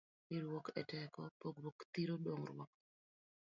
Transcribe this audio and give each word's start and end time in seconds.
Riwruok 0.29 0.67
e 0.81 0.83
teko, 0.91 1.21
pogruok 1.39 1.79
thiro 1.91 2.15
dongruok 2.23 2.71